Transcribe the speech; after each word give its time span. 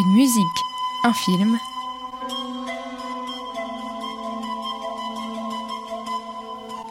Une 0.00 0.12
musique, 0.12 0.44
un 1.02 1.12
film. 1.12 1.58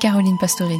Caroline 0.01 0.37
Pastorelli. 0.37 0.75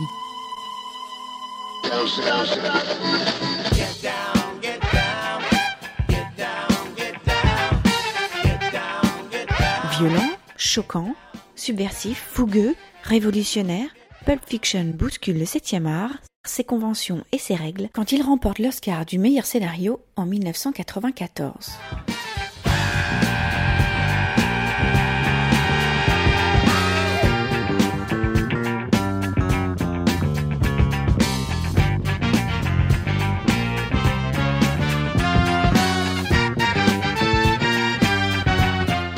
Violent, 9.92 10.20
choquant, 10.58 11.16
subversif, 11.56 12.28
fougueux, 12.30 12.76
révolutionnaire, 13.04 13.88
Pulp 14.26 14.42
Fiction 14.46 14.92
bouscule 14.94 15.40
le 15.40 15.46
7e 15.46 15.86
art, 15.88 16.12
ses 16.44 16.66
conventions 16.66 17.24
et 17.32 17.38
ses 17.38 17.56
règles 17.56 17.90
quand 17.94 18.12
il 18.12 18.22
remporte 18.22 18.60
l'Oscar 18.60 19.06
du 19.06 19.18
meilleur 19.18 19.46
scénario 19.46 20.02
en 20.18 20.26
1994. 20.26 21.78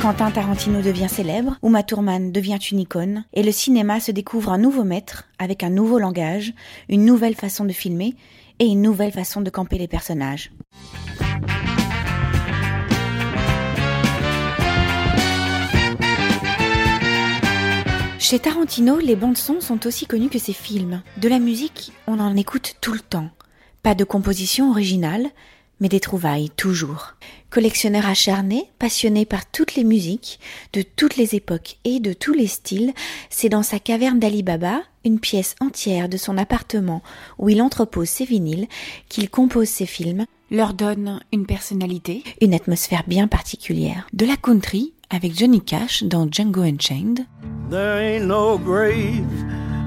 Quentin 0.09 0.31
Tarantino 0.31 0.81
devient 0.81 1.07
célèbre, 1.07 1.59
Uma 1.61 1.83
Thurman 1.83 2.31
devient 2.31 2.57
une 2.71 2.79
icône, 2.79 3.25
et 3.31 3.43
le 3.43 3.51
cinéma 3.51 3.99
se 3.99 4.11
découvre 4.11 4.51
un 4.51 4.57
nouveau 4.57 4.83
maître, 4.83 5.25
avec 5.37 5.61
un 5.61 5.69
nouveau 5.69 5.99
langage, 5.99 6.51
une 6.89 7.05
nouvelle 7.05 7.35
façon 7.35 7.63
de 7.63 7.71
filmer, 7.71 8.15
et 8.57 8.65
une 8.65 8.81
nouvelle 8.81 9.11
façon 9.11 9.41
de 9.41 9.51
camper 9.51 9.77
les 9.77 9.87
personnages. 9.87 10.51
Chez 18.17 18.39
Tarantino, 18.39 18.97
les 18.97 19.15
bandes 19.15 19.37
son 19.37 19.61
sont 19.61 19.85
aussi 19.85 20.07
connues 20.07 20.29
que 20.29 20.39
ses 20.39 20.53
films. 20.53 21.03
De 21.17 21.29
la 21.29 21.37
musique, 21.37 21.91
on 22.07 22.19
en 22.19 22.35
écoute 22.35 22.77
tout 22.81 22.93
le 22.93 22.99
temps. 22.99 23.29
Pas 23.83 23.93
de 23.93 24.05
composition 24.05 24.71
originale, 24.71 25.29
mais 25.79 25.89
des 25.89 25.99
trouvailles 25.99 26.49
toujours. 26.49 27.15
Collectionneur 27.49 28.05
acharné, 28.05 28.65
passionné 28.77 29.25
par 29.25 29.49
toutes 29.49 29.75
les 29.75 29.83
musiques, 29.83 30.39
de 30.73 30.81
toutes 30.81 31.17
les 31.17 31.35
époques 31.35 31.77
et 31.83 31.99
de 31.99 32.13
tous 32.13 32.33
les 32.33 32.47
styles, 32.47 32.93
c'est 33.29 33.49
dans 33.49 33.63
sa 33.63 33.79
caverne 33.79 34.19
d'Ali 34.19 34.43
Baba, 34.43 34.81
une 35.03 35.19
pièce 35.19 35.55
entière 35.59 36.09
de 36.09 36.17
son 36.17 36.37
appartement 36.37 37.01
où 37.37 37.49
il 37.49 37.61
entrepose 37.61 38.09
ses 38.09 38.25
vinyles, 38.25 38.67
qu'il 39.07 39.29
compose 39.29 39.69
ses 39.69 39.85
films, 39.85 40.25
leur 40.51 40.73
donne 40.73 41.21
une 41.31 41.45
personnalité, 41.45 42.23
une 42.41 42.53
atmosphère 42.53 43.03
bien 43.07 43.27
particulière. 43.27 44.07
De 44.13 44.25
la 44.25 44.35
country, 44.35 44.93
avec 45.09 45.37
Johnny 45.37 45.61
Cash 45.61 46.03
dans 46.03 46.27
Django 46.29 46.61
Unchained. 46.61 47.25
There 47.69 47.99
ain't 47.99 48.25
no 48.25 48.57
grave 48.57 49.25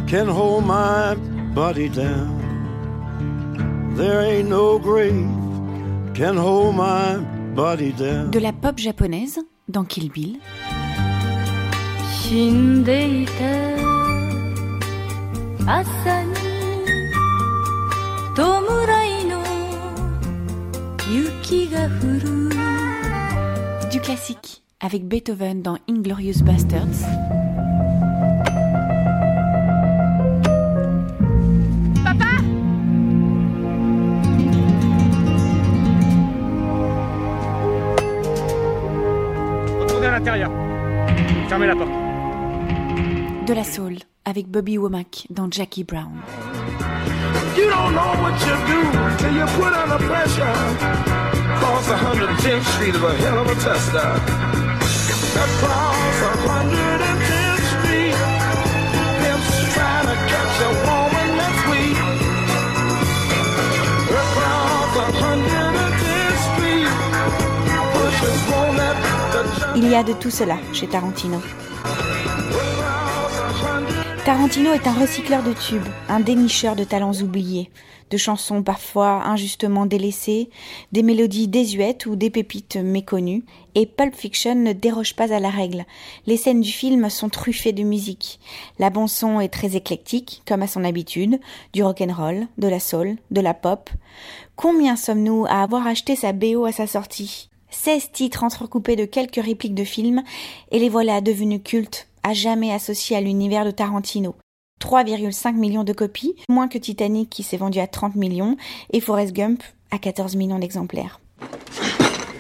can 0.09 0.27
hold 0.27 0.65
my 0.67 1.15
body 1.55 1.89
down. 1.89 2.41
There 3.97 4.21
ain't 4.23 4.49
no 4.49 4.79
grave 4.79 5.52
de 8.31 8.39
la 8.39 8.53
pop 8.53 8.79
japonaise 8.79 9.41
dans 9.69 9.85
Kill 9.85 10.11
Bill. 10.11 10.39
Du 23.91 24.01
classique 24.01 24.63
avec 24.81 25.09
Beethoven 25.09 25.63
dans 25.63 25.79
Inglorious 25.89 26.43
Bastards. 26.45 27.42
L'intérieur. 40.13 40.51
Fermez 41.49 41.67
la 41.67 41.75
porte. 41.75 41.91
De 43.47 43.55
la 43.55 43.65
soul 43.65 43.97
avec 44.25 44.47
Bobby 44.47 44.79
Womack 44.79 45.27
dans 45.31 45.51
Jackie 45.51 45.85
Brown. 45.85 46.13
You 47.57 47.69
don't 47.69 47.93
know 47.93 48.15
what 48.23 48.39
you 48.47 48.55
do 48.67 48.81
till 49.19 49.35
you 49.35 49.47
put 49.57 49.73
under 49.73 49.99
pressure. 50.07 50.53
Cross 51.59 51.89
110th 51.89 52.65
Street 52.75 52.95
is 52.95 53.03
a 53.03 53.15
hell 53.15 53.39
of 53.39 53.49
a 53.49 53.55
tester. 53.55 54.09
Across 55.35 56.23
110th 56.47 57.42
y 69.93 69.95
a 69.95 70.03
de 70.03 70.15
tout 70.15 70.31
cela 70.31 70.57
chez 70.73 70.87
Tarantino. 70.87 71.39
Tarantino 74.25 74.73
est 74.73 74.87
un 74.87 74.95
recycleur 74.95 75.43
de 75.43 75.53
tubes, 75.53 75.87
un 76.09 76.21
dénicheur 76.21 76.77
de 76.77 76.85
talents 76.85 77.21
oubliés, 77.21 77.71
de 78.09 78.17
chansons 78.17 78.63
parfois 78.63 79.23
injustement 79.27 79.85
délaissées, 79.85 80.49
des 80.93 81.03
mélodies 81.03 81.47
désuètes 81.47 82.07
ou 82.07 82.17
des 82.17 82.31
pépites 82.31 82.77
méconnues, 82.77 83.45
et 83.75 83.85
Pulp 83.85 84.15
Fiction 84.15 84.55
ne 84.55 84.73
déroge 84.73 85.15
pas 85.15 85.31
à 85.31 85.41
la 85.41 85.51
règle. 85.51 85.85
Les 86.27 86.39
scènes 86.39 86.63
du 86.63 86.73
film 86.73 87.11
sont 87.11 87.29
truffées 87.29 87.73
de 87.73 87.83
musique. 87.83 88.41
La 88.79 88.89
bande-son 88.89 89.41
est 89.41 89.53
très 89.53 89.77
éclectique, 89.77 90.41
comme 90.49 90.63
à 90.63 90.69
son 90.69 90.85
habitude, 90.85 91.39
du 91.75 91.85
rock'n'roll, 91.85 92.47
de 92.57 92.69
la 92.69 92.81
soul, 92.81 93.17
de 93.31 93.43
la 93.43 93.53
pop. 93.53 93.91
Combien 94.57 94.97
sommes-nous 94.97 95.45
à 95.51 95.63
avoir 95.63 95.87
acheté 95.87 96.17
sa 96.17 96.33
BO 96.33 96.65
à 96.65 96.73
sa 96.73 96.87
sortie? 96.87 97.51
16 97.73 98.13
titres 98.13 98.45
entrecoupés 98.45 98.97
de 98.97 99.05
quelques 99.05 99.43
répliques 99.43 99.75
de 99.75 99.85
films, 99.85 100.23
et 100.71 100.79
les 100.79 100.89
voilà 100.89 101.21
devenus 101.21 101.61
cultes, 101.65 102.07
à 102.23 102.35
jamais 102.35 102.73
associés 102.73 103.17
à 103.17 103.21
l'univers 103.21 103.65
de 103.65 103.71
Tarantino. 103.71 104.37
3,5 104.81 105.55
millions 105.55 105.85
de 105.85 105.93
copies, 105.93 106.35
moins 106.49 106.69
que 106.69 106.79
Titanic 106.79 107.31
qui 107.31 107.43
s'est 107.43 107.57
vendu 107.57 107.79
à 107.79 107.87
30 107.87 108.15
millions, 108.15 108.57
et 108.93 109.01
Forrest 109.01 109.33
Gump 109.33 109.63
à 109.91 109.99
14 109.99 110.37
millions 110.37 110.59
d'exemplaires. 110.59 111.21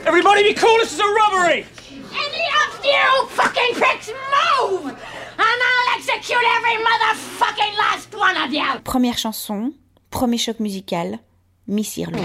Everybody 0.06 0.42
be 0.42 0.54
cool, 0.54 0.78
this 0.80 0.92
is 0.92 1.00
a 1.00 1.04
robbery! 1.04 1.64
Any 2.12 2.44
of 2.66 2.84
you 2.84 3.28
fucking 3.28 3.74
pricks 3.74 4.10
move! 4.10 4.86
And 4.86 4.96
I'll 5.38 5.96
execute 5.96 6.36
every 6.58 6.82
motherfucking 6.82 7.76
last 7.78 8.14
one 8.14 8.36
of 8.36 8.52
you! 8.52 8.80
Première 8.84 9.18
chanson, 9.18 9.72
premier 10.10 10.38
choc 10.38 10.60
musical, 10.60 11.18
Miss 11.68 11.96
Irlo. 11.96 12.18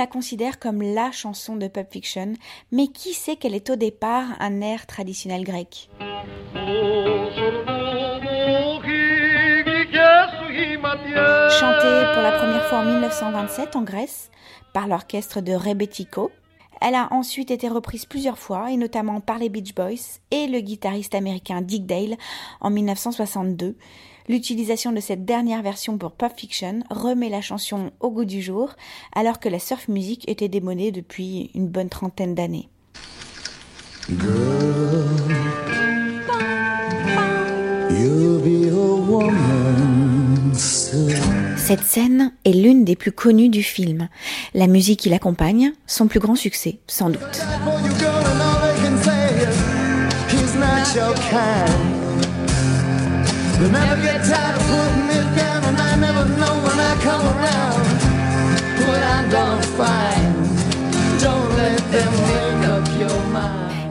La 0.00 0.06
considère 0.06 0.58
comme 0.58 0.80
la 0.80 1.12
chanson 1.12 1.56
de 1.56 1.68
Pulp 1.68 1.92
Fiction, 1.92 2.32
mais 2.72 2.86
qui 2.86 3.12
sait 3.12 3.36
qu'elle 3.36 3.54
est 3.54 3.68
au 3.68 3.76
départ 3.76 4.24
un 4.40 4.62
air 4.62 4.86
traditionnel 4.86 5.44
grec? 5.44 5.90
Chantée 11.60 12.06
pour 12.14 12.22
la 12.22 12.32
première 12.38 12.64
fois 12.64 12.78
en 12.78 12.84
1927 12.86 13.76
en 13.76 13.82
Grèce 13.82 14.30
par 14.72 14.88
l'orchestre 14.88 15.42
de 15.42 15.52
Rebetiko, 15.52 16.30
elle 16.80 16.94
a 16.94 17.08
ensuite 17.10 17.50
été 17.50 17.68
reprise 17.68 18.06
plusieurs 18.06 18.38
fois, 18.38 18.70
et 18.70 18.78
notamment 18.78 19.20
par 19.20 19.38
les 19.38 19.50
Beach 19.50 19.74
Boys 19.74 20.18
et 20.30 20.46
le 20.46 20.60
guitariste 20.60 21.14
américain 21.14 21.60
Dick 21.60 21.84
Dale 21.84 22.16
en 22.62 22.70
1962. 22.70 23.76
L'utilisation 24.30 24.92
de 24.92 25.00
cette 25.00 25.24
dernière 25.24 25.60
version 25.60 25.98
pour 25.98 26.12
Pop 26.12 26.30
Fiction 26.36 26.84
remet 26.88 27.30
la 27.30 27.40
chanson 27.40 27.90
au 27.98 28.12
goût 28.12 28.24
du 28.24 28.40
jour, 28.40 28.76
alors 29.12 29.40
que 29.40 29.48
la 29.48 29.58
surf 29.58 29.88
music 29.88 30.22
était 30.28 30.46
démonée 30.46 30.92
depuis 30.92 31.50
une 31.56 31.66
bonne 31.66 31.88
trentaine 31.88 32.36
d'années. 32.36 32.68
Cette 41.56 41.82
scène 41.82 42.32
est 42.44 42.52
l'une 42.52 42.84
des 42.84 42.94
plus 42.94 43.10
connues 43.10 43.48
du 43.48 43.64
film. 43.64 44.08
La 44.54 44.68
musique 44.68 45.00
qui 45.00 45.08
l'accompagne, 45.08 45.72
son 45.88 46.06
plus 46.06 46.20
grand 46.20 46.36
succès, 46.36 46.78
sans 46.86 47.10
doute. 47.10 47.40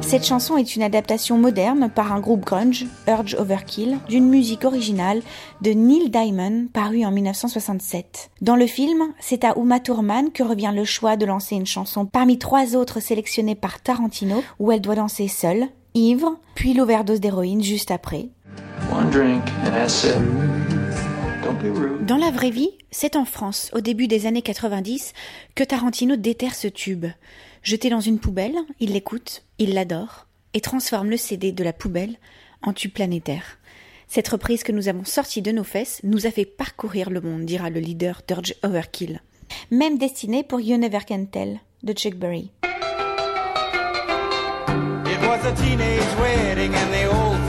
Cette 0.01 0.25
chanson 0.25 0.57
est 0.57 0.75
une 0.75 0.81
adaptation 0.81 1.38
moderne 1.38 1.88
par 1.94 2.12
un 2.12 2.19
groupe 2.19 2.44
grunge, 2.44 2.88
Urge 3.07 3.36
Overkill, 3.38 4.00
d'une 4.10 4.27
musique 4.27 4.66
originale 4.66 5.21
de 5.62 5.69
Neil 5.69 6.10
Diamond 6.10 6.66
parue 6.74 7.06
en 7.06 7.12
1967. 7.12 8.31
Dans 8.42 8.56
le 8.56 8.66
film, 8.66 9.13
c'est 9.19 9.44
à 9.44 9.54
Uma 9.56 9.80
Thurman 9.80 10.31
que 10.31 10.42
revient 10.42 10.74
le 10.75 10.83
choix 10.83 11.16
de 11.16 11.27
lancer 11.27 11.56
une 11.56 11.68
chanson 11.68 12.07
parmi 12.07 12.39
trois 12.39 12.75
autres 12.75 13.01
sélectionnées 13.01 13.54
par 13.54 13.83
Tarantino 13.83 14.44
où 14.57 14.71
elle 14.71 14.81
doit 14.81 14.95
danser 14.95 15.27
seule, 15.27 15.68
ivre, 15.94 16.39
puis 16.56 16.74
l'overdose 16.74 17.19
d'héroïne 17.19 17.62
juste 17.62 17.92
après, 17.92 18.30
dans 22.02 22.18
la 22.18 22.30
vraie 22.30 22.52
vie, 22.52 22.70
c'est 22.92 23.16
en 23.16 23.26
France, 23.26 23.72
au 23.74 23.82
début 23.82 24.08
des 24.08 24.28
années 24.28 24.44
90, 24.44 25.14
que 25.56 25.64
Tarantino 25.64 26.16
déterre 26.16 26.54
ce 26.54 26.68
tube. 26.68 27.08
Jeté 27.64 27.90
dans 27.90 28.02
une 28.02 28.20
poubelle, 28.20 28.56
il 28.80 28.94
l'écoute, 28.94 29.44
il 29.58 29.74
l'adore, 29.74 30.28
et 30.54 30.62
transforme 30.62 31.10
le 31.10 31.18
CD 31.18 31.52
de 31.52 31.64
la 31.64 31.74
poubelle 31.74 32.18
en 32.62 32.72
tube 32.74 32.92
planétaire. 32.92 33.58
Cette 34.08 34.28
reprise 34.28 34.64
que 34.64 34.72
nous 34.72 34.90
avons 34.90 35.06
sortie 35.06 35.42
de 35.42 35.52
nos 35.52 35.64
fesses 35.64 36.02
nous 36.04 36.28
a 36.28 36.32
fait 36.32 36.46
parcourir 36.46 37.10
le 37.10 37.22
monde, 37.22 37.46
dira 37.46 37.72
le 37.72 37.80
leader 37.80 38.22
d'Urge 38.28 38.54
Overkill. 38.62 39.22
Même 39.72 39.98
destinée 39.98 40.44
pour 40.44 40.62
You 40.62 40.78
Never 40.78 41.00
Can 41.08 41.26
Tell 41.26 41.60
de 41.82 41.94
Chuck 41.94 42.14
Berry. 42.14 42.52
It 45.06 45.20
was 45.28 45.44
a 45.46 45.56
teenage 45.56 46.16
wedding 46.20 46.76
and 46.76 46.92
the 46.92 47.08
old 47.08 47.38
folks 47.48 47.49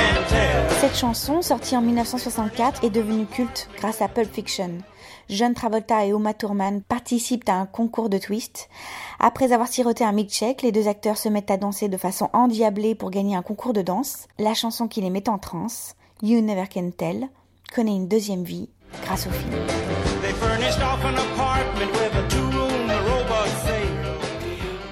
Cette 0.91 0.99
chanson, 0.99 1.41
sortie 1.41 1.77
en 1.77 1.81
1964, 1.81 2.83
est 2.83 2.89
devenue 2.89 3.25
culte 3.25 3.69
grâce 3.77 4.01
à 4.01 4.09
Pulp 4.09 4.29
Fiction. 4.29 4.79
John 5.29 5.53
Travolta 5.53 6.05
et 6.05 6.09
Uma 6.09 6.33
Thurman 6.33 6.81
participent 6.81 7.47
à 7.47 7.53
un 7.53 7.65
concours 7.65 8.09
de 8.09 8.17
twist. 8.17 8.67
Après 9.17 9.53
avoir 9.53 9.69
siroté 9.69 10.03
un 10.03 10.11
milkshake, 10.11 10.63
les 10.63 10.73
deux 10.73 10.89
acteurs 10.89 11.17
se 11.17 11.29
mettent 11.29 11.49
à 11.49 11.55
danser 11.55 11.87
de 11.87 11.95
façon 11.95 12.29
endiablée 12.33 12.93
pour 12.93 13.09
gagner 13.09 13.37
un 13.37 13.41
concours 13.41 13.71
de 13.71 13.81
danse. 13.81 14.27
La 14.37 14.53
chanson 14.53 14.89
qui 14.89 14.99
les 14.99 15.09
met 15.09 15.29
en 15.29 15.37
transe, 15.37 15.95
You 16.23 16.41
Never 16.41 16.65
Can 16.67 16.91
Tell, 16.91 17.29
connaît 17.73 17.95
une 17.95 18.09
deuxième 18.09 18.43
vie 18.43 18.67
grâce 19.05 19.27
au 19.27 19.31
film. 19.31 19.53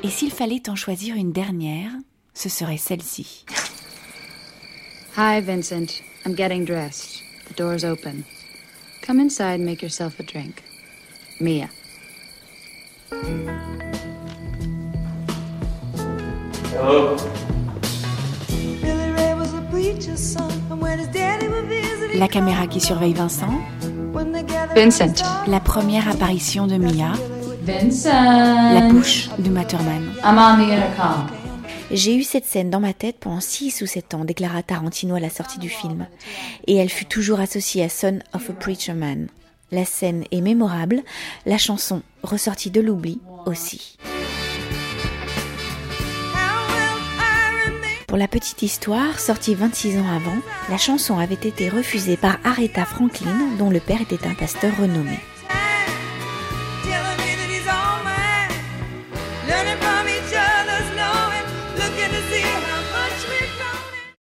Et 0.01 0.09
s'il 0.09 0.31
fallait 0.31 0.69
en 0.69 0.75
choisir 0.75 1.17
une 1.17 1.33
dernière, 1.33 1.91
ce 2.33 2.47
serait 2.47 2.77
celle-ci. 2.77 3.45
Hi, 5.19 5.41
Vincent. 5.41 6.01
I'm 6.23 6.33
getting 6.33 6.63
dressed. 6.63 7.23
The 7.49 7.53
door's 7.53 7.83
open. 7.83 8.23
Come 9.01 9.19
inside 9.19 9.55
and 9.55 9.65
make 9.65 9.81
yourself 9.81 10.17
a 10.17 10.23
drink. 10.23 10.63
Mia. 11.41 11.69
Hello? 16.71 17.17
Billy 18.81 19.11
Ray 19.11 19.33
was 19.33 19.53
a 19.53 19.61
preacher's 19.69 20.21
son, 20.21 20.49
and 20.71 20.79
when 20.81 20.99
his 20.99 21.09
daddy 21.09 21.49
would 21.49 21.65
visit, 21.65 22.17
La 22.17 22.29
caméra 22.29 22.65
qui 22.67 22.79
surveille 22.79 23.11
Vincent, 23.13 23.59
Vincent. 24.73 25.21
la 25.47 25.59
première 25.59 26.07
apparition 26.07 26.65
de 26.65 26.77
Mia, 26.77 27.11
Vincent. 27.63 28.73
la 28.73 28.87
bouche 28.89 29.27
de 29.37 29.49
Matterman. 29.49 30.13
I'm 30.23 30.37
on 30.37 30.59
the 30.65 30.73
intercom. 30.73 31.38
J'ai 31.91 32.15
eu 32.15 32.23
cette 32.23 32.45
scène 32.45 32.69
dans 32.69 32.79
ma 32.79 32.93
tête 32.93 33.17
pendant 33.19 33.39
6 33.39 33.81
ou 33.81 33.87
7 33.87 34.13
ans, 34.13 34.25
déclara 34.25 34.61
Tarantino 34.61 35.15
à 35.15 35.19
la 35.19 35.31
sortie 35.31 35.57
du 35.57 35.69
film. 35.69 36.05
Et 36.67 36.75
elle 36.75 36.89
fut 36.89 37.05
toujours 37.05 37.39
associée 37.39 37.83
à 37.83 37.89
Son 37.89 38.19
of 38.33 38.49
a 38.49 38.53
Preacher 38.53 38.93
Man. 38.93 39.27
La 39.71 39.85
scène 39.85 40.23
est 40.31 40.41
mémorable, 40.41 41.01
la 41.47 41.57
chanson, 41.57 42.03
ressortie 42.21 42.69
de 42.69 42.81
l'oubli, 42.81 43.19
aussi. 43.47 43.97
Pour 48.07 48.17
la 48.17 48.27
petite 48.27 48.61
histoire, 48.61 49.19
sortie 49.19 49.55
26 49.55 49.97
ans 49.97 50.09
avant, 50.15 50.37
la 50.69 50.77
chanson 50.77 51.17
avait 51.17 51.35
été 51.35 51.69
refusée 51.69 52.17
par 52.17 52.37
Aretha 52.43 52.85
Franklin, 52.85 53.55
dont 53.57 53.69
le 53.69 53.79
père 53.79 54.01
était 54.01 54.27
un 54.27 54.33
pasteur 54.33 54.75
renommé. 54.79 55.17